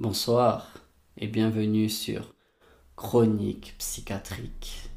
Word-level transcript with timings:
Bonsoir 0.00 0.72
et 1.18 1.26
bienvenue 1.26 1.90
sur 1.90 2.34
Chronique 2.96 3.74
psychiatrique. 3.76 4.88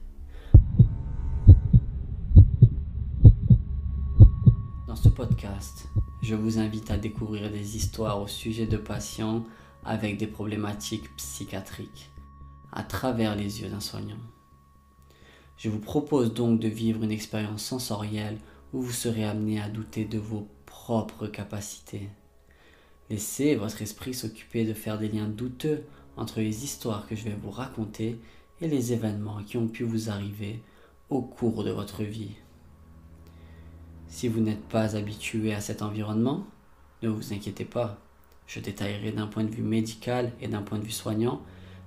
Dans 4.88 4.95
ce 4.95 5.09
podcast, 5.09 5.89
je 6.21 6.36
vous 6.36 6.57
invite 6.57 6.89
à 6.89 6.95
découvrir 6.95 7.52
des 7.52 7.75
histoires 7.75 8.21
au 8.21 8.27
sujet 8.27 8.66
de 8.66 8.77
patients 8.77 9.43
avec 9.84 10.18
des 10.18 10.27
problématiques 10.27 11.13
psychiatriques 11.17 12.09
à 12.71 12.83
travers 12.83 13.35
les 13.35 13.59
yeux 13.59 13.67
d'un 13.67 13.81
soignant. 13.81 14.23
Je 15.57 15.67
vous 15.67 15.81
propose 15.81 16.33
donc 16.33 16.61
de 16.61 16.70
vivre 16.70 17.04
une 17.04 17.11
expérience 17.11 17.65
sensorielle 17.65 18.38
où 18.71 18.81
vous 18.81 18.93
serez 18.93 19.25
amené 19.25 19.61
à 19.61 19.67
douter 19.67 20.05
de 20.05 20.17
vos 20.17 20.47
propres 20.65 21.28
capacités. 21.28 22.07
Laissez 23.13 23.53
votre 23.53 23.83
esprit 23.83 24.15
s'occuper 24.15 24.65
de 24.65 24.73
faire 24.73 24.97
des 24.97 25.07
liens 25.07 25.27
douteux 25.27 25.83
entre 26.17 26.39
les 26.39 26.63
histoires 26.63 27.05
que 27.05 27.15
je 27.15 27.25
vais 27.25 27.37
vous 27.39 27.51
raconter 27.51 28.19
et 28.59 28.67
les 28.67 28.91
événements 28.91 29.43
qui 29.43 29.55
ont 29.57 29.67
pu 29.67 29.83
vous 29.83 30.09
arriver 30.09 30.59
au 31.11 31.21
cours 31.21 31.63
de 31.63 31.69
votre 31.69 32.02
vie. 32.02 32.31
Si 34.08 34.27
vous 34.27 34.39
n'êtes 34.39 34.63
pas 34.63 34.95
habitué 34.95 35.53
à 35.53 35.61
cet 35.61 35.83
environnement, 35.83 36.47
ne 37.03 37.09
vous 37.09 37.33
inquiétez 37.33 37.66
pas. 37.66 37.99
Je 38.47 38.59
détaillerai 38.59 39.11
d'un 39.11 39.27
point 39.27 39.44
de 39.44 39.52
vue 39.52 39.61
médical 39.61 40.31
et 40.41 40.47
d'un 40.47 40.64
point 40.64 40.80
de 40.80 40.86
vue 40.86 40.89
soignant 40.89 41.44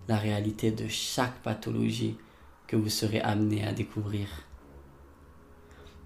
la 0.07 0.19
réalité 0.19 0.71
de 0.71 0.87
chaque 0.87 1.43
pathologie 1.43 2.17
que 2.69 2.77
vous 2.77 2.89
serez 2.89 3.21
amené 3.21 3.67
à 3.67 3.73
découvrir. 3.73 4.29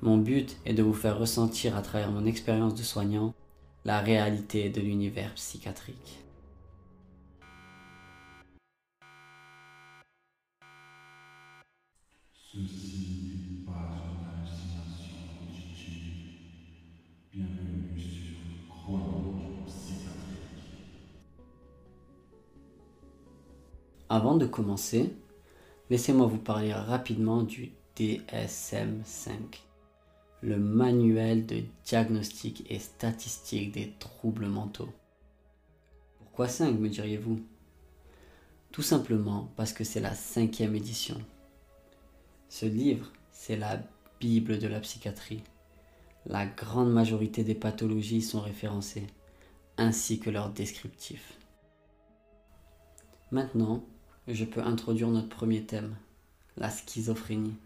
Mon 0.00 0.16
but 0.16 0.56
est 0.64 0.72
de 0.72 0.82
vous 0.82 0.94
faire 0.94 1.18
ressentir 1.18 1.76
à 1.76 1.82
travers 1.82 2.10
mon 2.10 2.24
expérience 2.24 2.74
de 2.74 2.82
soignant 2.82 3.34
la 3.84 4.00
réalité 4.00 4.68
de 4.68 4.80
l'univers 4.80 5.34
psychiatrique. 5.34 6.20
Avant 24.12 24.36
de 24.36 24.44
commencer, 24.44 25.14
laissez-moi 25.88 26.26
vous 26.26 26.38
parler 26.38 26.72
rapidement 26.72 27.44
du 27.44 27.70
DSM5, 27.96 29.60
le 30.42 30.58
manuel 30.58 31.46
de 31.46 31.62
diagnostic 31.84 32.64
et 32.70 32.78
statistique 32.78 33.72
des 33.72 33.92
troubles 33.98 34.46
mentaux. 34.46 34.88
Pourquoi 36.18 36.48
5 36.48 36.78
me 36.78 36.88
diriez-vous? 36.88 37.40
Tout 38.72 38.82
simplement 38.82 39.50
parce 39.56 39.72
que 39.72 39.84
c'est 39.84 40.00
la 40.00 40.14
cinquième 40.14 40.74
édition. 40.74 41.20
Ce 42.48 42.66
livre, 42.66 43.10
c'est 43.32 43.56
la 43.56 43.82
Bible 44.20 44.58
de 44.58 44.66
la 44.66 44.80
psychiatrie. 44.80 45.42
La 46.26 46.46
grande 46.46 46.92
majorité 46.92 47.44
des 47.44 47.54
pathologies 47.54 48.22
sont 48.22 48.40
référencées, 48.40 49.06
ainsi 49.76 50.20
que 50.20 50.30
leurs 50.30 50.50
descriptifs. 50.50 51.38
Maintenant, 53.30 53.84
je 54.28 54.44
peux 54.44 54.62
introduire 54.62 55.08
notre 55.08 55.28
premier 55.28 55.64
thème, 55.64 55.96
la 56.56 56.70
schizophrénie. 56.70 57.56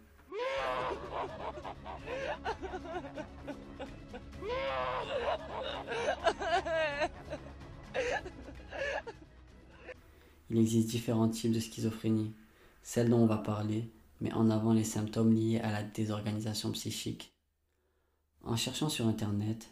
Il 10.51 10.59
existe 10.59 10.89
différents 10.89 11.29
types 11.29 11.53
de 11.53 11.61
schizophrénie. 11.61 12.33
Celle 12.83 13.11
dont 13.11 13.19
on 13.19 13.27
va 13.27 13.39
parler 13.39 13.91
met 14.21 14.33
en 14.33 14.51
avant 14.51 14.73
les 14.73 14.85
symptômes 14.85 15.33
liés 15.33 15.59
à 15.61 15.73
la 15.73 15.83
désorganisation 15.83 16.71
psychique. 16.73 17.33
En 18.43 18.57
cherchant 18.57 18.89
sur 18.89 19.07
Internet, 19.09 19.71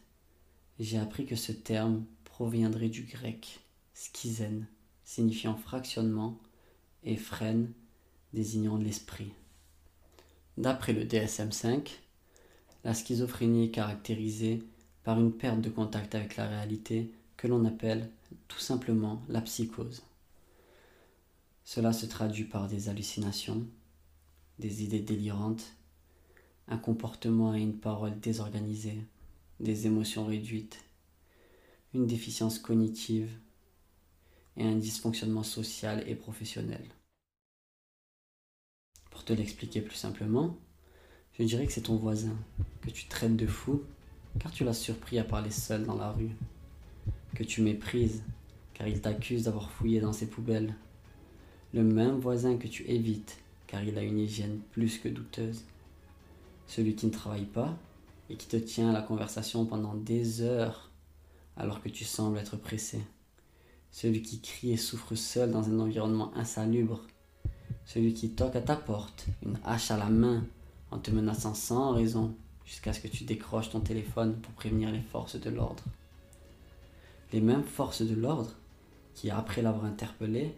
j'ai 0.80 0.98
appris 0.98 1.26
que 1.26 1.36
ce 1.36 1.52
terme 1.52 2.04
proviendrait 2.24 2.88
du 2.88 3.02
grec 3.02 3.60
schizène, 3.94 4.66
signifiant 5.04 5.56
fractionnement, 5.56 6.40
et 7.04 7.16
freine, 7.16 7.72
désignant 8.32 8.76
l'esprit. 8.76 9.32
D'après 10.56 10.92
le 10.92 11.04
DSM5, 11.04 11.88
la 12.84 12.94
schizophrénie 12.94 13.66
est 13.66 13.70
caractérisée 13.70 14.62
par 15.04 15.20
une 15.20 15.32
perte 15.32 15.60
de 15.60 15.70
contact 15.70 16.15
avec 16.15 16.37
la 16.37 16.48
réalité 16.48 17.12
que 17.37 17.48
l'on 17.48 17.65
appelle 17.65 18.10
tout 18.48 18.59
simplement 18.59 19.22
la 19.28 19.41
psychose. 19.41 20.03
Cela 21.65 21.93
se 21.93 22.06
traduit 22.06 22.44
par 22.44 22.69
des 22.69 22.88
hallucinations, 22.88 23.66
des 24.59 24.82
idées 24.84 25.00
délirantes, 25.00 25.75
un 26.69 26.78
comportement 26.78 27.54
et 27.54 27.60
une 27.60 27.78
parole 27.78 28.19
désorganisés, 28.20 29.04
des 29.60 29.87
émotions 29.87 30.26
réduites, 30.26 30.78
une 31.94 32.06
déficience 32.06 32.59
cognitive 32.59 33.31
et 34.56 34.64
un 34.64 34.76
dysfonctionnement 34.76 35.43
social 35.43 36.03
et 36.09 36.14
professionnel. 36.14 36.84
Pour 39.10 39.25
te 39.25 39.32
l'expliquer 39.32 39.81
plus 39.81 39.97
simplement, 39.97 40.56
je 41.38 41.44
dirais 41.44 41.66
que 41.66 41.72
c'est 41.72 41.82
ton 41.82 41.97
voisin 41.97 42.37
que 42.82 42.91
tu 42.91 43.06
traites 43.06 43.37
de 43.37 43.47
fou 43.47 43.82
car 44.38 44.50
tu 44.50 44.65
l'as 44.65 44.75
surpris 44.75 45.19
à 45.19 45.25
parler 45.25 45.50
seul 45.50 45.84
dans 45.84 45.97
la 45.97 46.10
rue, 46.10 46.31
que 47.34 47.44
tu 47.44 47.62
méprises 47.62 48.22
car 48.75 48.87
il 48.88 49.00
t'accuse 49.00 49.44
d'avoir 49.44 49.70
fouillé 49.70 50.00
dans 50.00 50.12
ses 50.12 50.26
poubelles, 50.26 50.75
le 51.75 51.82
même 51.82 52.19
voisin 52.19 52.56
que 52.56 52.69
tu 52.69 52.84
évites 52.84 53.38
car 53.66 53.82
il 53.82 53.97
a 53.97 54.03
une 54.03 54.19
hygiène 54.19 54.60
plus 54.72 54.98
que 54.98 55.09
douteuse, 55.09 55.62
celui 56.66 56.94
qui 56.94 57.06
ne 57.06 57.10
travaille 57.10 57.47
pas 57.47 57.76
et 58.28 58.37
qui 58.37 58.47
te 58.47 58.56
tient 58.56 58.91
à 58.91 58.93
la 58.93 59.03
conversation 59.03 59.64
pendant 59.64 59.94
des 59.94 60.43
heures 60.43 60.91
alors 61.56 61.82
que 61.82 61.88
tu 61.88 62.04
sembles 62.04 62.38
être 62.38 62.56
pressé. 62.56 63.00
Celui 63.91 64.22
qui 64.22 64.41
crie 64.41 64.72
et 64.72 64.76
souffre 64.78 65.14
seul 65.14 65.50
dans 65.50 65.69
un 65.69 65.81
environnement 65.81 66.34
insalubre, 66.34 67.03
celui 67.84 68.14
qui 68.14 68.31
toque 68.31 68.56
à 68.56 68.62
ta 68.62 68.76
porte, 68.76 69.26
une 69.44 69.59
hache 69.64 69.91
à 69.91 69.99
la 69.99 70.09
main, 70.09 70.44
en 70.92 70.98
te 70.98 71.10
menaçant 71.10 71.54
sans 71.54 71.92
raison, 71.92 72.34
jusqu'à 72.64 72.92
ce 72.92 73.00
que 73.00 73.08
tu 73.08 73.25
décroches 73.25 73.70
ton 73.70 73.80
téléphone 73.80 74.34
pour 74.34 74.53
prévenir 74.53 74.92
les 74.92 75.00
forces 75.00 75.36
de 75.36 75.50
l'ordre. 75.50 75.82
Les 77.32 77.41
mêmes 77.41 77.64
forces 77.64 78.03
de 78.03 78.14
l'ordre 78.14 78.53
qui, 79.14 79.31
après 79.31 79.62
l'avoir 79.62 79.86
interpellé, 79.86 80.54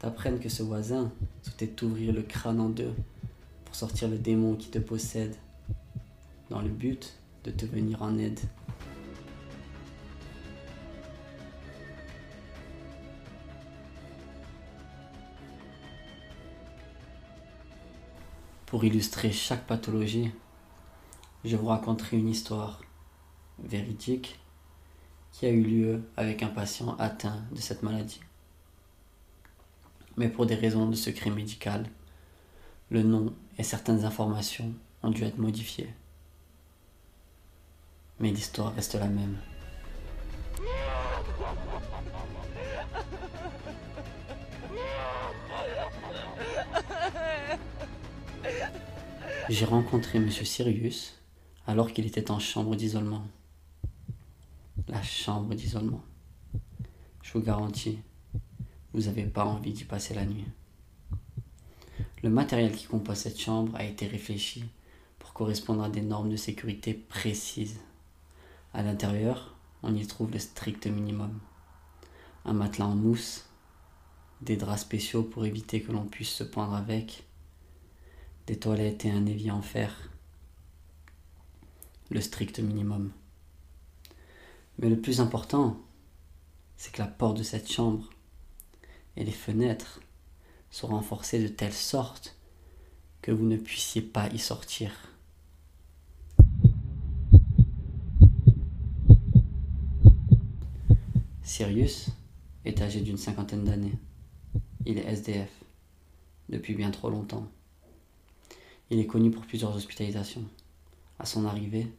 t'apprennent 0.00 0.40
que 0.40 0.48
ce 0.48 0.62
voisin 0.62 1.10
souhaitait 1.42 1.68
t'ouvrir 1.68 2.12
le 2.12 2.22
crâne 2.22 2.60
en 2.60 2.68
deux 2.68 2.92
pour 3.64 3.74
sortir 3.74 4.08
le 4.08 4.18
démon 4.18 4.56
qui 4.56 4.68
te 4.68 4.78
possède, 4.78 5.36
dans 6.50 6.60
le 6.60 6.68
but 6.68 7.14
de 7.44 7.50
te 7.50 7.64
venir 7.64 8.02
en 8.02 8.18
aide. 8.18 8.40
Pour 18.74 18.84
illustrer 18.84 19.30
chaque 19.30 19.68
pathologie, 19.68 20.32
je 21.44 21.54
vous 21.54 21.68
raconterai 21.68 22.18
une 22.18 22.28
histoire 22.28 22.80
véridique 23.62 24.40
qui 25.30 25.46
a 25.46 25.50
eu 25.50 25.62
lieu 25.62 26.02
avec 26.16 26.42
un 26.42 26.48
patient 26.48 26.96
atteint 26.96 27.44
de 27.52 27.60
cette 27.60 27.84
maladie. 27.84 28.18
Mais 30.16 30.28
pour 30.28 30.46
des 30.46 30.56
raisons 30.56 30.88
de 30.88 30.96
secret 30.96 31.30
médical, 31.30 31.88
le 32.90 33.04
nom 33.04 33.32
et 33.58 33.62
certaines 33.62 34.04
informations 34.04 34.74
ont 35.04 35.10
dû 35.10 35.22
être 35.22 35.38
modifiées. 35.38 35.94
Mais 38.18 38.32
l'histoire 38.32 38.74
reste 38.74 38.96
la 38.96 39.06
même. 39.06 39.36
J'ai 49.50 49.66
rencontré 49.66 50.16
M. 50.16 50.30
Sirius 50.30 51.20
alors 51.66 51.92
qu'il 51.92 52.06
était 52.06 52.30
en 52.30 52.38
chambre 52.38 52.76
d'isolement. 52.76 53.26
La 54.88 55.02
chambre 55.02 55.54
d'isolement. 55.54 56.02
Je 57.22 57.32
vous 57.32 57.42
garantis, 57.42 57.98
vous 58.94 59.02
n'avez 59.02 59.24
pas 59.24 59.44
envie 59.44 59.74
d'y 59.74 59.84
passer 59.84 60.14
la 60.14 60.24
nuit. 60.24 60.46
Le 62.22 62.30
matériel 62.30 62.72
qui 62.72 62.86
compose 62.86 63.18
cette 63.18 63.38
chambre 63.38 63.76
a 63.76 63.84
été 63.84 64.06
réfléchi 64.06 64.64
pour 65.18 65.34
correspondre 65.34 65.82
à 65.82 65.90
des 65.90 66.00
normes 66.00 66.30
de 66.30 66.36
sécurité 66.36 66.94
précises. 66.94 67.80
À 68.72 68.82
l'intérieur, 68.82 69.54
on 69.82 69.94
y 69.94 70.06
trouve 70.06 70.32
le 70.32 70.38
strict 70.38 70.86
minimum. 70.86 71.38
Un 72.46 72.54
matelas 72.54 72.86
en 72.86 72.94
mousse, 72.94 73.44
des 74.40 74.56
draps 74.56 74.80
spéciaux 74.80 75.22
pour 75.22 75.44
éviter 75.44 75.82
que 75.82 75.92
l'on 75.92 76.06
puisse 76.06 76.32
se 76.32 76.44
pendre 76.44 76.74
avec, 76.74 77.24
des 78.46 78.58
toilettes 78.58 79.04
et 79.04 79.10
un 79.10 79.26
évier 79.26 79.50
en 79.50 79.62
fer. 79.62 80.10
Le 82.10 82.20
strict 82.20 82.58
minimum. 82.60 83.12
Mais 84.78 84.88
le 84.88 85.00
plus 85.00 85.20
important, 85.20 85.80
c'est 86.76 86.92
que 86.92 87.00
la 87.00 87.08
porte 87.08 87.38
de 87.38 87.42
cette 87.42 87.70
chambre 87.70 88.10
et 89.16 89.24
les 89.24 89.32
fenêtres 89.32 90.00
sont 90.70 90.88
renforcées 90.88 91.42
de 91.42 91.48
telle 91.48 91.72
sorte 91.72 92.36
que 93.22 93.32
vous 93.32 93.46
ne 93.46 93.56
puissiez 93.56 94.02
pas 94.02 94.28
y 94.28 94.38
sortir. 94.38 94.92
Sirius 101.42 102.08
est 102.64 102.82
âgé 102.82 103.00
d'une 103.00 103.16
cinquantaine 103.16 103.64
d'années. 103.64 103.98
Il 104.84 104.98
est 104.98 105.06
SDF 105.06 105.50
depuis 106.48 106.74
bien 106.74 106.90
trop 106.90 107.08
longtemps. 107.08 107.48
Il 108.90 108.98
est 108.98 109.06
connu 109.06 109.30
pour 109.30 109.46
plusieurs 109.46 109.74
hospitalisations. 109.74 110.48
À 111.18 111.26
son 111.26 111.46
arrivée, 111.46 111.90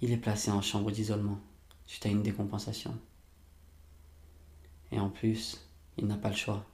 il 0.00 0.10
est 0.10 0.16
placé 0.16 0.50
en 0.50 0.60
chambre 0.62 0.90
d'isolement 0.90 1.38
suite 1.86 2.06
à 2.06 2.08
une 2.08 2.22
décompensation. 2.22 2.98
Et 4.90 4.98
en 4.98 5.10
plus, 5.10 5.68
il 5.96 6.06
n'a 6.06 6.16
pas 6.16 6.30
le 6.30 6.36
choix, 6.36 6.66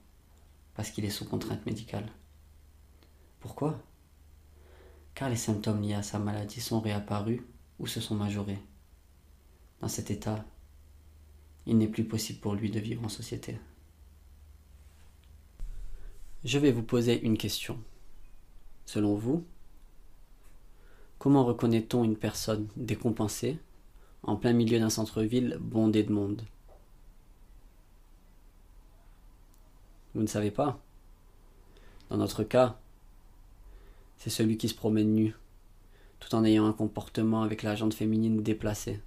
parce 0.73 0.91
qu'il 0.91 1.05
est 1.05 1.09
sous 1.09 1.25
contrainte 1.25 1.65
médicale. 1.65 2.09
Pourquoi? 3.39 3.81
Car 5.13 5.29
les 5.29 5.35
symptômes 5.35 5.81
liés 5.81 5.93
à 5.93 6.03
sa 6.03 6.19
maladie 6.19 6.61
sont 6.61 6.79
réapparus 6.79 7.41
ou 7.79 7.87
se 7.87 8.01
sont 8.01 8.15
majorés. 8.15 8.59
Dans 9.81 9.87
cet 9.87 10.11
état, 10.11 10.45
il 11.65 11.77
n'est 11.77 11.87
plus 11.87 12.05
possible 12.05 12.39
pour 12.39 12.55
lui 12.55 12.71
de 12.71 12.79
vivre 12.79 13.03
en 13.03 13.09
société. 13.09 13.59
Je 16.43 16.57
vais 16.57 16.71
vous 16.71 16.83
poser 16.83 17.21
une 17.21 17.37
question. 17.37 17.77
Selon 18.89 19.13
vous, 19.13 19.45
comment 21.19 21.45
reconnaît-on 21.45 22.03
une 22.03 22.17
personne 22.17 22.67
décompensée 22.75 23.59
en 24.23 24.35
plein 24.35 24.51
milieu 24.51 24.79
d'un 24.79 24.89
centre-ville 24.89 25.59
bondé 25.61 26.01
de 26.01 26.11
monde? 26.11 26.41
Vous 30.15 30.23
ne 30.23 30.27
savez 30.27 30.49
pas? 30.49 30.79
Dans 32.09 32.17
notre 32.17 32.41
cas, 32.41 32.79
c'est 34.17 34.31
celui 34.31 34.57
qui 34.57 34.67
se 34.67 34.73
promène 34.73 35.13
nu, 35.13 35.35
tout 36.19 36.33
en 36.33 36.43
ayant 36.43 36.65
un 36.65 36.73
comportement 36.73 37.43
avec 37.43 37.61
la 37.61 37.75
jante 37.75 37.93
féminine 37.93 38.41
déplacée. 38.41 38.99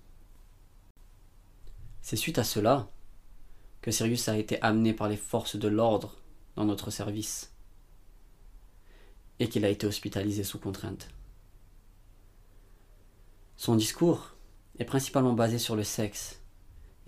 C'est 2.02 2.14
suite 2.14 2.38
à 2.38 2.44
cela 2.44 2.88
que 3.80 3.90
Sirius 3.90 4.28
a 4.28 4.38
été 4.38 4.62
amené 4.62 4.94
par 4.94 5.08
les 5.08 5.16
forces 5.16 5.56
de 5.56 5.66
l'ordre 5.66 6.18
dans 6.54 6.66
notre 6.66 6.92
service 6.92 7.51
et 9.42 9.48
qu'il 9.48 9.64
a 9.64 9.68
été 9.70 9.88
hospitalisé 9.88 10.44
sous 10.44 10.60
contrainte. 10.60 11.08
Son 13.56 13.74
discours 13.74 14.36
est 14.78 14.84
principalement 14.84 15.32
basé 15.32 15.58
sur 15.58 15.74
le 15.74 15.82
sexe 15.82 16.40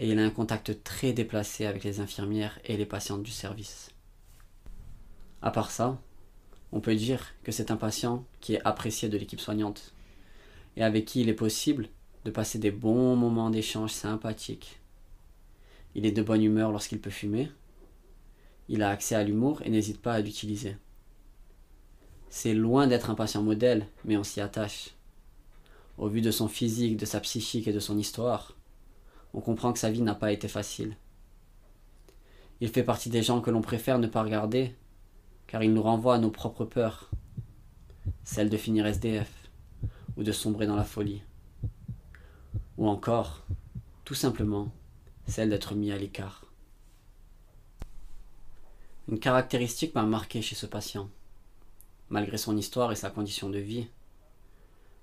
et 0.01 0.11
il 0.11 0.19
a 0.19 0.25
un 0.25 0.31
contact 0.31 0.83
très 0.83 1.13
déplacé 1.13 1.65
avec 1.65 1.85
les 1.85 2.01
infirmières 2.01 2.59
et 2.65 2.77
les 2.77 2.87
patientes 2.87 3.23
du 3.23 3.31
service. 3.31 3.93
À 5.43 5.53
part 5.53 5.71
ça, 5.71 6.03
on 6.73 6.81
peut 6.81 6.97
dire 6.97 7.25
que 7.45 7.53
c'est 7.53 7.71
un 7.71 7.77
patient 7.77 8.27
qui 8.41 8.55
est 8.55 8.67
apprécié 8.67 9.09
de 9.09 9.17
l'équipe 9.17 9.41
soignante 9.41 9.95
et 10.77 10.83
avec 10.83 11.05
qui 11.05 11.21
il 11.21 11.29
est 11.29 11.35
possible 11.35 11.89
de 12.25 12.33
passer 12.33 12.59
des 12.59 12.73
bons 12.73 13.15
moments 13.15 13.51
d'échange 13.51 13.93
sympathiques. 13.93 14.81
Il 15.95 16.05
est 16.05 16.11
de 16.11 16.23
bonne 16.23 16.43
humeur 16.43 16.73
lorsqu'il 16.73 17.01
peut 17.01 17.11
fumer. 17.11 17.49
Il 18.69 18.83
a 18.83 18.91
accès 18.91 19.15
à 19.15 19.23
l'humour 19.23 19.63
et 19.65 19.71
n'hésite 19.71 20.03
pas 20.03 20.15
à 20.15 20.21
l'utiliser. 20.21 20.77
C'est 22.37 22.53
loin 22.53 22.89
d'être 22.89 23.11
un 23.11 23.15
patient 23.15 23.45
modèle, 23.45 23.87
mais 24.05 24.17
on 24.17 24.25
s'y 24.25 24.41
attache. 24.41 24.91
Au 25.99 26.09
vu 26.09 26.21
de 26.21 26.33
son 26.33 26.49
physique, 26.49 26.97
de 26.97 27.07
sa 27.07 27.21
psychique 27.21 27.69
et 27.69 27.73
de 27.73 27.79
son 27.79 27.97
histoire, 27.97 28.57
on 29.35 29.41
comprend 29.41 29.73
que 29.73 29.79
sa 29.79 29.93
vie 29.93 30.03
n'a 30.03 30.17
pas 30.17 30.33
été 30.33 30.49
facile. 30.49 30.97
Il 32.61 32.71
fait 32.71 32.83
partie 32.83 33.09
des 33.09 33.23
gens 33.23 33.41
que 33.41 33.53
l'on 33.53 33.63
préfère 33.63 34.01
ne 34.01 34.09
pas 34.09 34.25
regarder, 34.25 34.75
car 35.47 35.63
il 35.63 35.73
nous 35.73 35.83
renvoie 35.83 36.17
à 36.17 36.19
nos 36.19 36.33
propres 36.33 36.65
peurs, 36.65 37.09
celle 38.25 38.51
de 38.51 38.57
finir 38.57 38.85
SDF, 38.85 39.31
ou 40.17 40.25
de 40.25 40.33
sombrer 40.33 40.67
dans 40.67 40.75
la 40.75 40.83
folie, 40.83 41.23
ou 42.79 42.89
encore, 42.89 43.47
tout 44.05 44.17
simplement, 44.17 44.73
celle 45.29 45.51
d'être 45.51 45.77
mis 45.77 45.93
à 45.93 45.99
l'écart. 45.99 46.47
Une 49.07 49.21
caractéristique 49.21 49.95
m'a 49.95 50.03
marqué 50.03 50.43
chez 50.43 50.57
ce 50.57 50.67
patient. 50.67 51.09
Malgré 52.09 52.37
son 52.37 52.57
histoire 52.57 52.93
et 52.93 52.97
sa 52.97 53.11
condition 53.11 53.49
de 53.51 53.59
vie, 53.59 53.89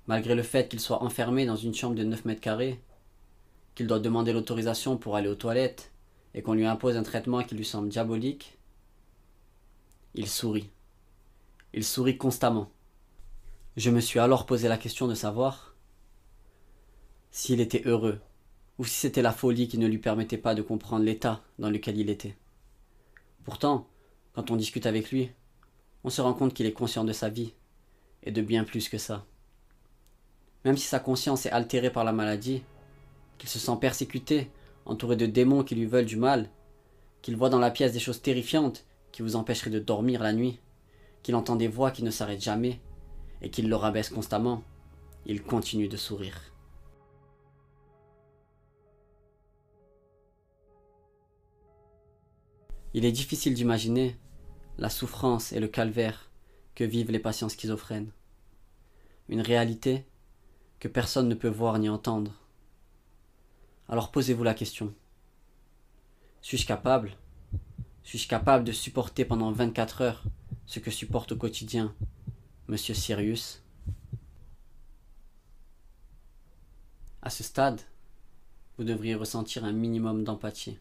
malgré 0.07 0.35
le 0.35 0.43
fait 0.43 0.69
qu'il 0.69 0.79
soit 0.79 1.03
enfermé 1.03 1.45
dans 1.45 1.55
une 1.55 1.73
chambre 1.73 1.95
de 1.95 2.03
9 2.03 2.25
mètres 2.25 2.41
carrés, 2.41 2.79
qu'il 3.75 3.87
doit 3.87 3.99
demander 3.99 4.33
l'autorisation 4.33 4.97
pour 4.97 5.15
aller 5.15 5.27
aux 5.29 5.35
toilettes 5.35 5.91
et 6.33 6.41
qu'on 6.41 6.53
lui 6.53 6.65
impose 6.65 6.97
un 6.97 7.03
traitement 7.03 7.43
qui 7.43 7.55
lui 7.55 7.65
semble 7.65 7.89
diabolique, 7.89 8.57
il 10.13 10.27
sourit. 10.27 10.69
Il 11.73 11.85
sourit 11.85 12.17
constamment. 12.17 12.69
Je 13.77 13.89
me 13.89 14.01
suis 14.01 14.19
alors 14.19 14.45
posé 14.45 14.67
la 14.67 14.77
question 14.77 15.07
de 15.07 15.15
savoir 15.15 15.75
s'il 17.31 17.61
était 17.61 17.83
heureux 17.85 18.19
ou 18.77 18.85
si 18.85 18.95
c'était 18.95 19.21
la 19.21 19.31
folie 19.31 19.67
qui 19.67 19.77
ne 19.77 19.87
lui 19.87 19.97
permettait 19.97 20.37
pas 20.37 20.55
de 20.55 20.61
comprendre 20.61 21.05
l'état 21.05 21.41
dans 21.59 21.69
lequel 21.69 21.97
il 21.97 22.09
était. 22.09 22.35
Pourtant, 23.45 23.87
quand 24.33 24.51
on 24.51 24.55
discute 24.55 24.85
avec 24.85 25.11
lui, 25.11 25.31
on 26.03 26.09
se 26.09 26.21
rend 26.21 26.33
compte 26.33 26.53
qu'il 26.53 26.65
est 26.65 26.73
conscient 26.73 27.03
de 27.03 27.13
sa 27.13 27.29
vie, 27.29 27.53
et 28.23 28.31
de 28.31 28.41
bien 28.41 28.63
plus 28.63 28.89
que 28.89 28.97
ça. 28.97 29.25
Même 30.65 30.77
si 30.77 30.87
sa 30.87 30.99
conscience 30.99 31.45
est 31.45 31.51
altérée 31.51 31.91
par 31.91 32.03
la 32.03 32.11
maladie, 32.11 32.63
qu'il 33.37 33.49
se 33.49 33.59
sent 33.59 33.77
persécuté, 33.79 34.51
entouré 34.85 35.15
de 35.15 35.25
démons 35.25 35.63
qui 35.63 35.75
lui 35.75 35.85
veulent 35.85 36.05
du 36.05 36.17
mal, 36.17 36.49
qu'il 37.21 37.35
voit 37.35 37.49
dans 37.49 37.59
la 37.59 37.71
pièce 37.71 37.93
des 37.93 37.99
choses 37.99 38.21
terrifiantes 38.21 38.85
qui 39.11 39.21
vous 39.21 39.35
empêcheraient 39.35 39.69
de 39.69 39.79
dormir 39.79 40.21
la 40.21 40.33
nuit, 40.33 40.59
qu'il 41.23 41.35
entend 41.35 41.55
des 41.55 41.67
voix 41.67 41.91
qui 41.91 42.03
ne 42.03 42.11
s'arrêtent 42.11 42.43
jamais, 42.43 42.79
et 43.41 43.49
qu'il 43.49 43.69
le 43.69 43.75
rabaisse 43.75 44.09
constamment, 44.09 44.63
il 45.25 45.43
continue 45.43 45.87
de 45.87 45.97
sourire. 45.97 46.39
Il 52.93 53.05
est 53.05 53.11
difficile 53.11 53.53
d'imaginer 53.53 54.17
la 54.77 54.89
souffrance 54.89 55.51
et 55.51 55.59
le 55.59 55.67
calvaire 55.67 56.29
que 56.75 56.83
vivent 56.83 57.11
les 57.11 57.19
patients 57.19 57.49
schizophrènes. 57.49 58.11
Une 59.29 59.41
réalité 59.41 60.05
que 60.79 60.87
personne 60.87 61.27
ne 61.27 61.35
peut 61.35 61.47
voir 61.47 61.77
ni 61.79 61.89
entendre. 61.89 62.33
Alors 63.87 64.11
posez-vous 64.11 64.43
la 64.43 64.53
question. 64.53 64.93
Suis-je 66.41 66.65
capable 66.65 67.11
Suis-je 68.03 68.27
capable 68.27 68.63
de 68.63 68.71
supporter 68.71 69.25
pendant 69.25 69.51
24 69.51 70.01
heures 70.01 70.23
ce 70.65 70.79
que 70.79 70.91
supporte 70.91 71.33
au 71.33 71.37
quotidien 71.37 71.93
Monsieur 72.67 72.93
Sirius? 72.93 73.61
À 77.21 77.29
ce 77.29 77.43
stade, 77.43 77.81
vous 78.77 78.83
devriez 78.83 79.13
ressentir 79.13 79.63
un 79.63 79.73
minimum 79.73 80.23
d'empathie. 80.23 80.79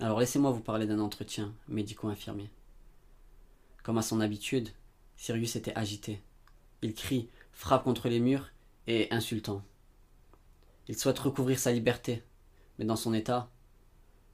Alors 0.00 0.18
laissez-moi 0.18 0.50
vous 0.50 0.62
parler 0.62 0.86
d'un 0.86 0.98
entretien 0.98 1.54
médico-infirmier. 1.68 2.50
Comme 3.82 3.98
à 3.98 4.02
son 4.02 4.22
habitude, 4.22 4.70
Sirius 5.16 5.56
était 5.56 5.76
agité. 5.76 6.22
Il 6.80 6.94
crie, 6.94 7.28
frappe 7.52 7.84
contre 7.84 8.08
les 8.08 8.18
murs 8.18 8.50
et 8.86 9.08
insultant. 9.12 9.62
Il 10.88 10.96
souhaite 10.96 11.18
recouvrir 11.18 11.58
sa 11.58 11.70
liberté, 11.70 12.24
mais 12.78 12.86
dans 12.86 12.96
son 12.96 13.12
état, 13.12 13.50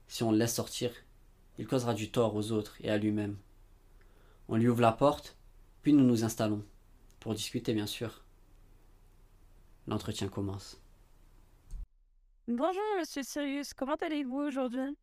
si 0.07 0.23
on 0.23 0.31
le 0.31 0.37
laisse 0.37 0.55
sortir, 0.55 0.89
il 1.57 1.67
causera 1.67 1.93
du 1.93 2.11
tort 2.11 2.33
aux 2.33 2.53
autres 2.53 2.77
et 2.79 2.89
à 2.89 2.97
lui-même. 2.97 3.37
On 4.47 4.55
lui 4.55 4.69
ouvre 4.69 4.79
la 4.79 4.93
porte, 4.93 5.35
puis 5.81 5.91
nous 5.91 6.05
nous 6.05 6.23
installons, 6.23 6.63
pour 7.19 7.33
discuter 7.33 7.73
bien 7.73 7.87
sûr. 7.87 8.23
L'entretien 9.85 10.29
commence. 10.29 10.79
Bonjour, 12.47 12.83
monsieur 12.97 13.23
Sirius, 13.23 13.73
comment 13.73 13.95
allez-vous 13.95 14.37
aujourd'hui? 14.37 14.95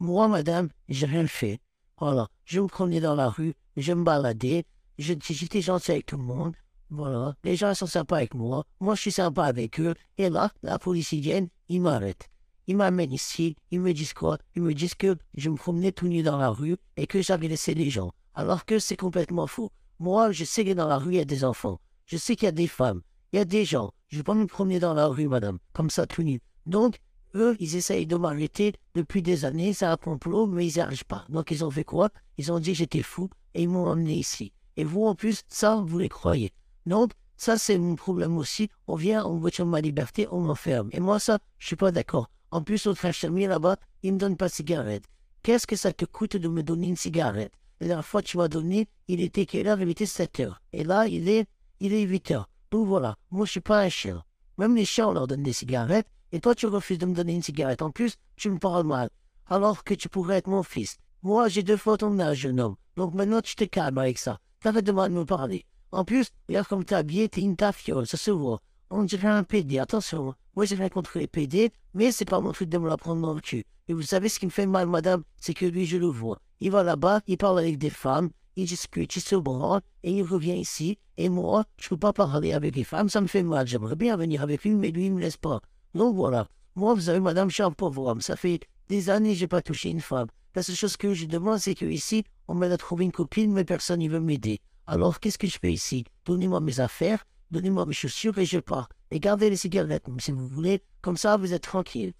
Moi, 0.00 0.28
madame, 0.28 0.68
j'ai 0.88 1.06
rien 1.06 1.26
fait. 1.26 1.60
Voilà, 1.98 2.28
je 2.44 2.60
me 2.60 2.66
promenais 2.66 3.00
dans 3.00 3.14
la 3.14 3.28
rue, 3.28 3.54
je 3.76 3.92
me 3.92 4.02
baladais, 4.02 4.64
j'étais 4.98 5.60
gentil 5.60 5.92
avec 5.92 6.06
tout 6.06 6.16
le 6.16 6.24
monde. 6.24 6.54
Voilà, 6.90 7.34
les 7.44 7.56
gens 7.56 7.72
sont 7.74 7.86
sympas 7.86 8.16
avec 8.18 8.34
moi, 8.34 8.64
moi 8.80 8.94
je 8.94 9.00
suis 9.00 9.12
sympa 9.12 9.44
avec 9.44 9.80
eux. 9.80 9.94
Et 10.18 10.28
là, 10.28 10.50
la 10.62 10.78
police 10.78 11.12
ils 11.12 11.20
viennent, 11.20 11.48
ils 11.68 11.80
m'arrêtent. 11.80 12.28
Ils 12.66 12.76
m'amènent 12.76 13.12
ici, 13.12 13.56
ils 13.70 13.80
me 13.80 13.92
disent 13.92 14.12
quoi? 14.12 14.38
Ils 14.56 14.62
me 14.62 14.74
disent 14.74 14.94
que 14.94 15.16
je 15.36 15.50
me 15.50 15.56
promenais 15.56 15.92
tout 15.92 16.08
nu 16.08 16.22
dans 16.22 16.38
la 16.38 16.50
rue 16.50 16.76
et 16.96 17.06
que 17.06 17.22
j'avais 17.22 17.48
laissé 17.48 17.74
les 17.74 17.90
gens. 17.90 18.12
Alors 18.34 18.64
que 18.64 18.78
c'est 18.78 18.96
complètement 18.96 19.46
faux. 19.46 19.70
Moi, 19.98 20.32
je 20.32 20.44
sais 20.44 20.64
que 20.64 20.72
dans 20.72 20.88
la 20.88 20.98
rue, 20.98 21.12
il 21.12 21.18
y 21.18 21.20
a 21.20 21.24
des 21.24 21.44
enfants. 21.44 21.80
Je 22.06 22.16
sais 22.16 22.36
qu'il 22.36 22.46
y 22.46 22.48
a 22.48 22.52
des 22.52 22.66
femmes. 22.66 23.02
Il 23.32 23.36
y 23.36 23.40
a 23.40 23.44
des 23.44 23.64
gens. 23.64 23.92
Je 24.08 24.16
ne 24.16 24.20
vais 24.20 24.24
pas 24.24 24.34
me 24.34 24.46
promener 24.46 24.80
dans 24.80 24.94
la 24.94 25.06
rue, 25.06 25.28
madame, 25.28 25.58
comme 25.72 25.90
ça 25.90 26.06
tout 26.06 26.22
nu. 26.22 26.40
Donc, 26.66 26.98
eux, 27.34 27.56
ils 27.60 27.76
essayent 27.76 28.06
de 28.06 28.16
m'arrêter 28.16 28.74
depuis 28.94 29.22
des 29.22 29.44
années. 29.44 29.72
C'est 29.72 29.86
un 29.86 29.96
complot, 29.96 30.46
mais 30.46 30.66
ils 30.66 30.74
n'y 30.74 30.80
arrivent 30.80 31.06
pas. 31.06 31.24
Donc, 31.28 31.50
ils 31.50 31.64
ont 31.64 31.70
fait 31.70 31.84
quoi? 31.84 32.10
Ils 32.38 32.52
ont 32.52 32.58
dit 32.58 32.74
j'étais 32.74 33.02
fou 33.02 33.28
et 33.54 33.62
ils 33.62 33.68
m'ont 33.68 33.86
emmené 33.86 34.14
ici. 34.14 34.52
Et 34.76 34.84
vous, 34.84 35.04
en 35.04 35.14
plus, 35.14 35.42
ça, 35.48 35.82
vous 35.86 35.98
les 35.98 36.08
croyez. 36.08 36.52
Donc, 36.86 37.12
ça, 37.36 37.58
c'est 37.58 37.78
mon 37.78 37.96
problème 37.96 38.36
aussi. 38.36 38.68
On 38.86 38.96
vient, 38.96 39.24
on 39.26 39.48
sur 39.48 39.66
ma 39.66 39.80
liberté, 39.80 40.26
on 40.30 40.40
m'enferme. 40.40 40.88
Et 40.92 41.00
moi, 41.00 41.18
ça, 41.18 41.38
je 41.58 41.66
suis 41.66 41.76
pas 41.76 41.92
d'accord. 41.92 42.30
En 42.50 42.62
plus, 42.62 42.86
notre 42.86 43.04
infirmier 43.06 43.46
là-bas, 43.46 43.76
il 44.02 44.12
me 44.12 44.18
donne 44.18 44.36
pas 44.36 44.48
de 44.48 44.52
cigarette. 44.52 45.04
Qu'est-ce 45.42 45.66
que 45.66 45.76
ça 45.76 45.92
te 45.92 46.04
coûte 46.04 46.36
de 46.36 46.48
me 46.48 46.62
donner 46.62 46.86
une 46.86 46.96
cigarette? 46.96 47.52
La 47.80 47.88
dernière 47.88 48.06
fois 48.06 48.22
tu 48.22 48.38
m'as 48.38 48.48
donné, 48.48 48.88
il 49.08 49.20
était 49.20 49.44
quelle 49.44 49.66
heure? 49.66 49.80
Il 49.80 49.90
était 49.90 50.06
7 50.06 50.40
heures. 50.40 50.62
Et 50.72 50.84
là, 50.84 51.06
il 51.06 51.28
est, 51.28 51.46
il 51.80 51.92
est 51.92 52.02
8 52.02 52.30
heures. 52.30 52.48
Donc 52.70 52.86
voilà, 52.86 53.18
moi 53.30 53.44
je 53.44 53.50
suis 53.50 53.60
pas 53.60 53.80
un 53.82 53.88
chien. 53.88 54.22
Même 54.56 54.74
les 54.76 54.84
chiens, 54.84 55.08
on 55.08 55.12
leur 55.12 55.26
donne 55.26 55.42
des 55.42 55.52
cigarettes. 55.52 56.06
Et 56.34 56.40
toi, 56.40 56.52
tu 56.56 56.66
refuses 56.66 56.98
de 56.98 57.06
me 57.06 57.14
donner 57.14 57.32
une 57.32 57.44
cigarette. 57.44 57.80
En 57.80 57.92
plus, 57.92 58.16
tu 58.34 58.50
me 58.50 58.58
parles 58.58 58.84
mal. 58.84 59.08
Alors 59.46 59.84
que 59.84 59.94
tu 59.94 60.08
pourrais 60.08 60.38
être 60.38 60.48
mon 60.48 60.64
fils. 60.64 60.96
Moi, 61.22 61.46
j'ai 61.46 61.62
deux 61.62 61.76
fois 61.76 61.96
ton 61.96 62.18
âge, 62.18 62.38
jeune 62.38 62.58
homme. 62.58 62.74
Donc 62.96 63.14
maintenant, 63.14 63.40
tu 63.40 63.54
te 63.54 63.62
calmes 63.62 63.98
avec 63.98 64.18
ça. 64.18 64.40
T'arrêtes 64.58 64.84
de 64.84 64.90
mal 64.90 65.12
me 65.12 65.24
parler. 65.24 65.64
En 65.92 66.04
plus, 66.04 66.30
regarde 66.48 66.66
comme 66.66 66.84
t'es 66.84 66.96
habillé, 66.96 67.28
t'es 67.28 67.40
une 67.40 67.54
tafiole, 67.54 68.08
ça 68.08 68.16
se 68.16 68.32
voit. 68.32 68.60
On 68.90 69.04
dirait 69.04 69.28
un 69.28 69.44
PD, 69.44 69.78
attention. 69.78 70.34
Moi, 70.56 70.64
j'ai 70.64 70.74
rien 70.74 70.88
contre 70.88 71.20
les 71.20 71.28
PD, 71.28 71.70
mais 71.94 72.10
c'est 72.10 72.24
pas 72.24 72.40
mon 72.40 72.50
truc 72.50 72.68
de 72.68 72.78
me 72.78 72.88
la 72.88 72.96
prendre 72.96 73.22
dans 73.22 73.34
le 73.34 73.40
cul. 73.40 73.64
Et 73.86 73.92
vous 73.92 74.02
savez 74.02 74.28
ce 74.28 74.40
qui 74.40 74.46
me 74.46 74.50
fait 74.50 74.66
mal, 74.66 74.88
madame, 74.88 75.22
c'est 75.36 75.54
que 75.54 75.66
lui, 75.66 75.86
je 75.86 75.98
le 75.98 76.06
vois. 76.06 76.40
Il 76.58 76.72
va 76.72 76.82
là-bas, 76.82 77.20
il 77.28 77.38
parle 77.38 77.60
avec 77.60 77.78
des 77.78 77.90
femmes, 77.90 78.30
il 78.56 78.66
discute, 78.66 79.14
il 79.14 79.20
se 79.20 79.36
branle, 79.36 79.82
et 80.02 80.10
il 80.10 80.24
revient 80.24 80.58
ici. 80.58 80.98
Et 81.16 81.28
moi, 81.28 81.64
je 81.76 81.90
peux 81.90 81.96
pas 81.96 82.12
parler 82.12 82.54
avec 82.54 82.74
les 82.74 82.82
femmes, 82.82 83.08
ça 83.08 83.20
me 83.20 83.28
fait 83.28 83.44
mal. 83.44 83.68
J'aimerais 83.68 83.94
bien 83.94 84.16
venir 84.16 84.42
avec 84.42 84.64
lui, 84.64 84.74
mais 84.74 84.90
lui, 84.90 85.06
il 85.06 85.12
me 85.12 85.20
laisse 85.20 85.36
pas. 85.36 85.60
Donc 85.94 86.16
voilà. 86.16 86.48
Moi, 86.74 86.94
vous 86.94 87.02
savez, 87.02 87.20
madame, 87.20 87.48
je 87.48 87.54
suis 87.54 87.62
un 87.62 87.70
pauvre 87.70 88.06
homme. 88.06 88.20
Ça 88.20 88.36
fait 88.36 88.60
des 88.88 89.10
années 89.10 89.32
que 89.32 89.38
j'ai 89.38 89.46
pas 89.46 89.62
touché 89.62 89.90
une 89.90 90.00
femme. 90.00 90.28
La 90.54 90.62
seule 90.62 90.76
chose 90.76 90.96
que 90.96 91.14
je 91.14 91.26
demande, 91.26 91.58
c'est 91.58 91.74
que 91.74 91.84
ici, 91.84 92.24
on 92.48 92.54
m'aide 92.54 92.72
à 92.72 92.76
trouver 92.76 93.04
une 93.04 93.12
copine, 93.12 93.52
mais 93.52 93.64
personne 93.64 94.00
ne 94.00 94.08
veut 94.08 94.20
m'aider. 94.20 94.60
Alors, 94.86 95.20
qu'est-ce 95.20 95.38
que 95.38 95.46
je 95.46 95.58
fais 95.58 95.72
ici? 95.72 96.04
Donnez-moi 96.26 96.60
mes 96.60 96.80
affaires, 96.80 97.24
donnez-moi 97.50 97.86
mes 97.86 97.94
chaussures 97.94 98.36
et 98.38 98.44
je 98.44 98.58
pars. 98.58 98.88
Et 99.10 99.20
gardez 99.20 99.50
les 99.50 99.56
cigarettes, 99.56 100.06
si 100.18 100.32
vous 100.32 100.46
voulez. 100.46 100.82
Comme 101.00 101.16
ça, 101.16 101.36
vous 101.36 101.52
êtes 101.52 101.62
tranquille. 101.62 102.12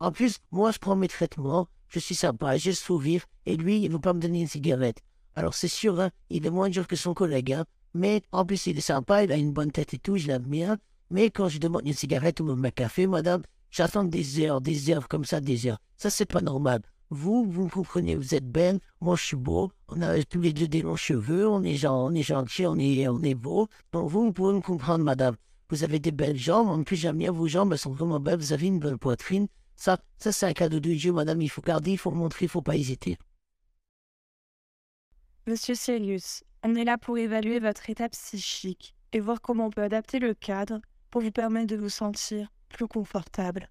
En 0.00 0.12
plus, 0.12 0.38
moi, 0.50 0.70
je 0.72 0.78
prends 0.78 0.96
mes 0.96 1.08
traitements, 1.08 1.68
je 1.88 1.98
suis 1.98 2.14
sympa, 2.14 2.54
le 2.54 2.72
sourire, 2.72 3.24
et 3.46 3.56
lui, 3.56 3.80
il 3.80 3.88
ne 3.88 3.94
veut 3.94 4.00
pas 4.00 4.12
me 4.12 4.20
donner 4.20 4.42
une 4.42 4.48
cigarette. 4.48 5.00
Alors, 5.34 5.54
c'est 5.54 5.68
sûr, 5.68 6.00
hein, 6.00 6.10
il 6.28 6.46
est 6.46 6.50
moins 6.50 6.68
dur 6.68 6.86
que 6.86 6.96
son 6.96 7.14
collègue, 7.14 7.52
hein. 7.52 7.64
Mais, 7.94 8.22
en 8.32 8.44
plus, 8.44 8.66
il 8.66 8.78
est 8.78 8.82
sympa, 8.82 9.24
il 9.24 9.32
a 9.32 9.36
une 9.36 9.52
bonne 9.52 9.72
tête 9.72 9.94
et 9.94 9.98
tout, 9.98 10.16
je 10.16 10.36
bien. 10.38 10.78
Mais 11.10 11.30
quand 11.30 11.48
je 11.48 11.58
demande 11.58 11.86
une 11.86 11.92
cigarette 11.92 12.40
ou 12.40 12.48
un 12.50 12.70
café, 12.70 13.06
madame, 13.06 13.42
j'attends 13.70 14.04
des 14.04 14.40
heures, 14.40 14.60
des 14.60 14.90
heures 14.90 15.08
comme 15.08 15.24
ça, 15.24 15.40
des 15.40 15.66
heures. 15.66 15.80
Ça, 15.96 16.10
c'est 16.10 16.26
pas 16.26 16.40
normal. 16.40 16.82
Vous, 17.10 17.44
vous 17.50 17.68
comprenez, 17.68 18.14
vous 18.14 18.36
êtes 18.36 18.48
belle, 18.48 18.78
moi 19.00 19.16
je 19.16 19.24
suis 19.24 19.36
beau, 19.36 19.72
on 19.88 20.00
a 20.00 20.22
tous 20.22 20.40
les 20.40 20.52
deux 20.52 20.68
des 20.68 20.82
longs 20.82 20.94
cheveux, 20.94 21.48
on 21.48 21.64
est, 21.64 21.74
gen- 21.74 21.90
on 21.90 22.14
est 22.14 22.22
gentil, 22.22 22.66
on 22.66 22.76
est, 22.76 23.08
on 23.08 23.20
est 23.22 23.34
beau. 23.34 23.66
Donc 23.90 24.08
vous, 24.08 24.26
vous 24.26 24.32
pouvez 24.32 24.54
me 24.54 24.60
comprendre, 24.60 25.04
madame. 25.04 25.34
Vous 25.70 25.82
avez 25.82 25.98
des 25.98 26.12
belles 26.12 26.36
jambes, 26.36 26.68
en 26.68 26.84
plus 26.84 26.94
j'aime 26.94 27.18
bien 27.18 27.32
vos 27.32 27.48
jambes, 27.48 27.72
elles 27.72 27.78
sont 27.80 27.92
vraiment 27.92 28.20
belles, 28.20 28.38
vous 28.38 28.52
avez 28.52 28.68
une 28.68 28.78
belle 28.78 28.96
poitrine. 28.96 29.48
Ça, 29.74 29.98
ça 30.18 30.30
c'est 30.30 30.46
un 30.46 30.52
cadeau 30.52 30.78
de 30.78 30.94
Dieu, 30.94 31.12
madame, 31.12 31.42
il 31.42 31.48
faut 31.48 31.62
garder, 31.62 31.90
il 31.90 31.98
faut 31.98 32.12
montrer, 32.12 32.44
il 32.44 32.48
faut 32.48 32.62
pas 32.62 32.76
hésiter. 32.76 33.18
Monsieur 35.48 35.74
Sirius, 35.74 36.44
on 36.62 36.76
est 36.76 36.84
là 36.84 36.96
pour 36.96 37.18
évaluer 37.18 37.58
votre 37.58 37.90
état 37.90 38.08
psychique 38.08 38.94
et 39.12 39.18
voir 39.18 39.40
comment 39.40 39.66
on 39.66 39.70
peut 39.70 39.82
adapter 39.82 40.20
le 40.20 40.34
cadre 40.34 40.80
pour 41.10 41.22
vous 41.22 41.30
permettre 41.30 41.68
de 41.68 41.76
vous 41.76 41.88
sentir 41.88 42.48
plus 42.68 42.86
confortable. 42.86 43.68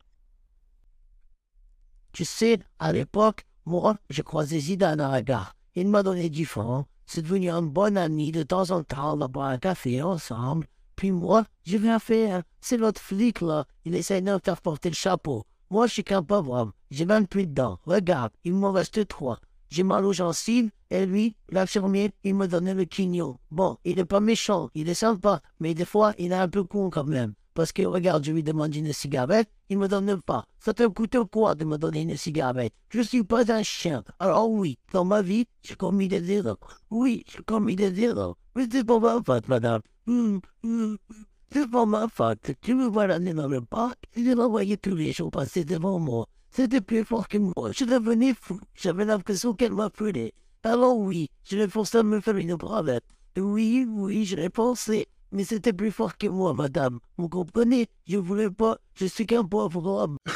Tu 2.12 2.26
sais, 2.26 2.60
à 2.80 2.92
l'époque, 2.92 3.46
moi, 3.66 3.98
j'ai 4.10 4.24
croisé 4.24 4.60
Zidane 4.60 5.00
à 5.00 5.12
la 5.12 5.22
gare. 5.22 5.56
Il 5.76 5.88
m'a 5.88 6.04
donné 6.04 6.30
du 6.30 6.46
franc. 6.46 6.86
C'est 7.06 7.22
devenu 7.22 7.50
un 7.50 7.62
bon 7.62 7.98
ami. 7.98 8.32
De 8.32 8.44
temps 8.44 8.72
en 8.72 8.84
temps, 8.84 9.14
on 9.14 9.18
va 9.18 9.28
boire 9.28 9.50
un 9.50 9.58
café 9.58 10.02
ensemble. 10.02 10.68
Puis 10.96 11.12
moi, 11.12 11.46
rien 11.66 12.00
fait. 12.00 12.32
Hein. 12.32 12.44
C'est 12.62 12.78
l'autre 12.78 13.02
flic, 13.02 13.42
là. 13.42 13.66
Il 13.86 13.96
essaie 13.96 14.22
de 14.22 14.32
me 14.32 14.40
faire 14.44 14.62
porter 14.62 14.90
le 14.90 14.96
chapeau. 14.96 15.46
Moi, 15.70 15.88
je 15.88 15.94
suis 15.94 16.04
qu'un 16.04 16.24
pauvre 16.24 16.54
homme. 16.54 16.72
J'ai 16.92 17.06
même 17.06 17.28
plus 17.28 17.46
de 17.46 17.54
dents. 17.54 17.80
Regarde, 17.86 18.34
il 18.44 18.54
m'en 18.54 18.72
reste 18.72 19.08
trois. 19.08 19.40
J'ai 19.70 19.84
mal 19.84 20.04
aux 20.04 20.14
gencives, 20.14 20.72
et 20.92 21.06
lui, 21.06 21.36
l'infirmier, 21.50 22.12
il 22.24 22.36
me 22.36 22.48
donnait 22.48 22.74
le 22.74 22.86
quignon. 22.86 23.38
Bon, 23.52 23.78
il 23.86 24.00
est 24.00 24.06
pas 24.06 24.20
méchant, 24.20 24.70
il 24.74 24.90
est 24.90 24.94
sympa, 24.94 25.42
mais 25.60 25.74
des 25.74 25.86
fois, 25.86 26.14
il 26.18 26.32
est 26.32 26.36
un 26.36 26.48
peu 26.48 26.64
con 26.64 26.90
quand 26.90 27.04
même. 27.04 27.34
Parce 27.54 27.72
que, 27.72 27.84
regarde, 27.84 28.24
je 28.24 28.32
lui 28.32 28.44
demande 28.44 28.74
une 28.76 28.94
cigarette, 28.94 29.50
il 29.70 29.78
me 29.78 29.88
donne 29.88 30.22
pas. 30.22 30.46
Ça 30.60 30.74
te 30.74 30.88
coûte 30.88 31.18
quoi 31.32 31.56
de 31.56 31.66
me 31.66 31.78
donner 31.78 32.02
une 32.02 32.16
cigarette? 32.16 32.74
Je 32.90 33.02
suis 33.02 33.24
pas 33.24 33.52
un 33.52 33.64
chien. 33.64 34.04
Alors 34.20 34.50
oui, 34.50 34.78
dans 34.94 35.06
ma 35.06 35.22
vie, 35.22 35.46
j'ai 35.64 35.76
commis 35.76 36.08
des 36.08 36.32
erreurs. 36.32 36.58
Oui, 36.90 37.24
j'ai 37.28 37.44
commis 37.44 37.76
des 37.76 38.02
erreurs. 38.02 38.38
Mais 38.56 38.68
c'est 38.72 38.84
pas 38.84 39.00
ma 39.00 39.22
faute, 39.22 39.48
madame. 39.48 39.82
Hum, 40.08 40.40
hum, 40.64 40.98
hum. 41.10 41.26
C'est 41.52 41.70
pas 41.70 41.86
ma 41.86 42.08
faute. 42.08 42.52
Tu 42.62 42.76
me 42.76 42.88
vois 42.88 43.08
l'année 43.08 43.34
dans 43.34 43.48
le 43.48 43.62
parc, 43.62 43.98
je 44.16 44.22
l'ai 44.22 44.36
envoyé 44.36 44.78
tous 44.78 44.96
les 44.96 45.12
jours 45.12 45.32
passer 45.32 45.66
devant 45.66 46.00
moi. 46.00 46.28
C'était 46.52 46.82
plus 46.82 47.04
fort 47.04 47.28
que 47.28 47.38
moi. 47.40 47.72
Je 47.72 47.86
devenais 47.86 48.34
fou. 48.40 48.60
J'avais 48.76 49.06
l'impression 49.06 49.54
qu'elle 49.54 49.74
m'appelait. 49.74 50.34
Alors 50.64 50.98
oui, 50.98 51.30
je 51.46 51.56
l'ai 51.56 51.70
forcé 51.70 52.00
à 52.00 52.04
me 52.04 52.20
faire 52.20 52.36
une 52.36 52.56
branlette. 52.56 53.06
Oui, 53.38 53.86
oui, 53.88 54.26
je 54.26 54.36
l'ai 54.36 54.50
pensé. 54.50 55.08
Mais 55.32 55.46
c'était 55.46 55.74
plus 55.74 55.92
fort 55.92 56.18
que 56.18 56.28
moi, 56.28 56.54
madame. 56.54 57.00
Vous 57.18 57.30
comprenez? 57.30 57.88
Je 58.08 58.18
voulais 58.18 58.50
pas. 58.50 58.78
Je 58.96 59.06
suis 59.06 59.26
qu'un 59.26 59.46
pauvre 59.46 59.86
homme. 59.86 60.18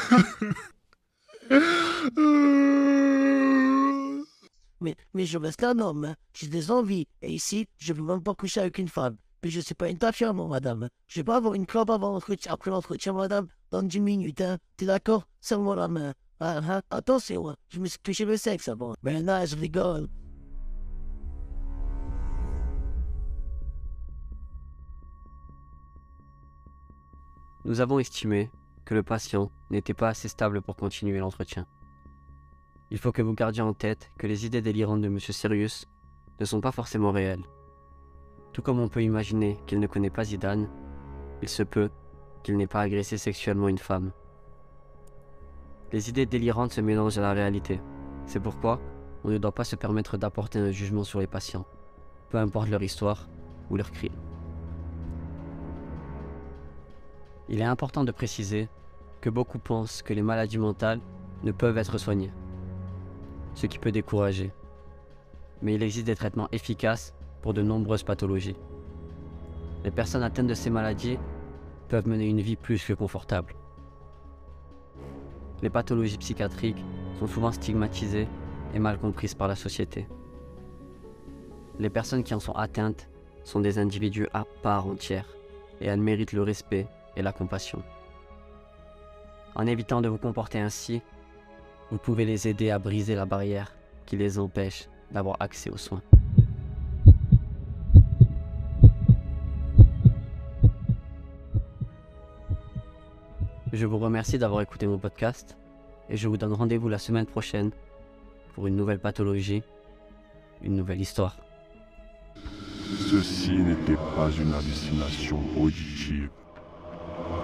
Mais, 4.80 4.96
mais 5.14 5.24
je 5.24 5.38
reste 5.38 5.64
un 5.64 5.78
homme. 5.78 6.04
Hein. 6.04 6.16
J'ai 6.34 6.48
des 6.48 6.70
envies. 6.70 7.06
Et 7.22 7.32
ici, 7.32 7.66
je 7.78 7.92
ne 7.92 7.98
veux 7.98 8.04
même 8.04 8.22
pas 8.22 8.34
coucher 8.34 8.60
avec 8.60 8.76
une 8.76 8.88
femme. 8.88 9.16
Mais 9.42 9.48
je 9.48 9.58
ne 9.58 9.62
suis 9.62 9.74
pas 9.74 9.88
une 9.88 9.96
tafia, 9.96 10.32
madame. 10.34 10.88
Je 11.06 11.20
vais 11.20 11.24
pas 11.24 11.36
avoir 11.36 11.54
une 11.54 11.64
clope 11.64 11.88
avant 11.88 12.12
l'entretien, 12.12 12.52
après 12.52 12.70
l'entretien, 12.70 13.14
madame. 13.14 13.46
Dans 13.70 13.82
10 13.82 14.00
minutes, 14.00 14.42
hein. 14.42 14.58
T'es 14.76 14.84
d'accord? 14.84 15.26
Serre-moi 15.40 15.74
la 15.76 15.88
main. 15.88 16.12
Ah, 16.40 16.60
ah, 16.68 16.82
Attention, 16.90 17.48
hein. 17.48 17.56
je 17.68 17.78
me 17.78 17.86
suis 17.86 17.98
touché 18.00 18.24
le 18.24 18.36
sexe 18.36 18.68
avant. 18.68 18.94
Ben 19.02 19.24
là, 19.24 19.46
je 19.46 19.56
rigole. 19.56 20.08
Nous 27.64 27.80
avons 27.80 27.98
estimé 27.98 28.50
que 28.84 28.94
le 28.94 29.02
patient 29.02 29.50
n'était 29.70 29.94
pas 29.94 30.08
assez 30.08 30.28
stable 30.28 30.60
pour 30.60 30.76
continuer 30.76 31.18
l'entretien. 31.18 31.66
Il 32.90 32.98
faut 32.98 33.12
que 33.12 33.22
vous 33.22 33.32
gardiez 33.32 33.62
en 33.62 33.72
tête 33.72 34.10
que 34.18 34.26
les 34.26 34.44
idées 34.44 34.60
délirantes 34.60 35.00
de 35.00 35.06
M. 35.06 35.18
Sirius 35.18 35.86
ne 36.40 36.44
sont 36.44 36.60
pas 36.60 36.72
forcément 36.72 37.10
réelles. 37.10 37.44
Tout 38.52 38.60
comme 38.60 38.80
on 38.80 38.88
peut 38.88 39.02
imaginer 39.02 39.58
qu'il 39.66 39.80
ne 39.80 39.86
connaît 39.86 40.10
pas 40.10 40.24
Zidane, 40.24 40.68
il 41.42 41.48
se 41.48 41.62
peut 41.62 41.90
qu'il 42.42 42.56
n'ait 42.56 42.66
pas 42.66 42.82
agressé 42.82 43.16
sexuellement 43.16 43.68
une 43.68 43.78
femme. 43.78 44.12
Les 45.94 46.08
idées 46.08 46.26
délirantes 46.26 46.72
se 46.72 46.80
mélangent 46.80 47.18
à 47.18 47.20
la 47.20 47.32
réalité. 47.34 47.80
C'est 48.26 48.40
pourquoi 48.40 48.80
on 49.22 49.28
ne 49.30 49.38
doit 49.38 49.54
pas 49.54 49.62
se 49.62 49.76
permettre 49.76 50.16
d'apporter 50.16 50.58
un 50.58 50.72
jugement 50.72 51.04
sur 51.04 51.20
les 51.20 51.28
patients, 51.28 51.66
peu 52.30 52.38
importe 52.38 52.68
leur 52.68 52.82
histoire 52.82 53.28
ou 53.70 53.76
leur 53.76 53.92
crime. 53.92 54.16
Il 57.48 57.60
est 57.60 57.64
important 57.64 58.02
de 58.02 58.10
préciser 58.10 58.68
que 59.20 59.30
beaucoup 59.30 59.60
pensent 59.60 60.02
que 60.02 60.12
les 60.12 60.22
maladies 60.22 60.58
mentales 60.58 60.98
ne 61.44 61.52
peuvent 61.52 61.78
être 61.78 61.96
soignées, 61.96 62.32
ce 63.54 63.68
qui 63.68 63.78
peut 63.78 63.92
décourager. 63.92 64.52
Mais 65.62 65.74
il 65.74 65.82
existe 65.84 66.06
des 66.06 66.16
traitements 66.16 66.48
efficaces 66.50 67.14
pour 67.40 67.54
de 67.54 67.62
nombreuses 67.62 68.02
pathologies. 68.02 68.56
Les 69.84 69.92
personnes 69.92 70.24
atteintes 70.24 70.48
de 70.48 70.54
ces 70.54 70.70
maladies 70.70 71.20
peuvent 71.88 72.08
mener 72.08 72.28
une 72.28 72.40
vie 72.40 72.56
plus 72.56 72.84
que 72.84 72.94
confortable. 72.94 73.54
Les 75.62 75.70
pathologies 75.70 76.18
psychiatriques 76.18 76.84
sont 77.18 77.26
souvent 77.26 77.52
stigmatisées 77.52 78.28
et 78.74 78.78
mal 78.78 78.98
comprises 78.98 79.34
par 79.34 79.48
la 79.48 79.56
société. 79.56 80.06
Les 81.78 81.90
personnes 81.90 82.24
qui 82.24 82.34
en 82.34 82.40
sont 82.40 82.52
atteintes 82.52 83.08
sont 83.44 83.60
des 83.60 83.78
individus 83.78 84.28
à 84.32 84.44
part 84.62 84.86
entière 84.86 85.26
et 85.80 85.86
elles 85.86 86.00
méritent 86.00 86.32
le 86.32 86.42
respect 86.42 86.86
et 87.16 87.22
la 87.22 87.32
compassion. 87.32 87.82
En 89.54 89.66
évitant 89.66 90.00
de 90.00 90.08
vous 90.08 90.18
comporter 90.18 90.58
ainsi, 90.58 91.02
vous 91.90 91.98
pouvez 91.98 92.24
les 92.24 92.48
aider 92.48 92.70
à 92.70 92.78
briser 92.78 93.14
la 93.14 93.26
barrière 93.26 93.74
qui 94.06 94.16
les 94.16 94.38
empêche 94.38 94.88
d'avoir 95.12 95.36
accès 95.40 95.70
aux 95.70 95.76
soins. 95.76 96.02
Je 103.74 103.86
vous 103.86 103.98
remercie 103.98 104.38
d'avoir 104.38 104.62
écouté 104.62 104.86
mon 104.86 104.98
podcast 104.98 105.56
et 106.08 106.16
je 106.16 106.28
vous 106.28 106.36
donne 106.36 106.52
rendez-vous 106.52 106.88
la 106.88 106.98
semaine 106.98 107.26
prochaine 107.26 107.72
pour 108.54 108.68
une 108.68 108.76
nouvelle 108.76 109.00
pathologie, 109.00 109.64
une 110.62 110.76
nouvelle 110.76 111.00
histoire. 111.00 111.36
Ceci 113.10 113.50
n'était 113.50 113.98
pas 114.14 114.30
une 114.30 114.54
hallucination 114.54 115.40
auditive. 115.60 116.30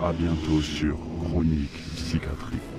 À 0.04 0.12
bientôt 0.12 0.60
sur 0.60 0.96
Chronique 1.24 1.82
Psychiatrique. 1.96 2.69